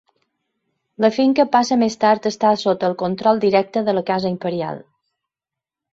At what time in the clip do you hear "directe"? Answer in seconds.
3.47-3.87